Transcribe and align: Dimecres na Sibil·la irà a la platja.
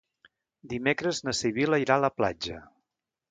Dimecres 0.71 1.19
na 1.27 1.35
Sibil·la 1.39 1.81
irà 1.85 1.97
a 2.01 2.05
la 2.05 2.11
platja. 2.21 2.57